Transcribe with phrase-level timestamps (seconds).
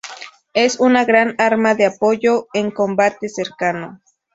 [0.55, 3.99] Es un gran arma de apoyo en combate cercano.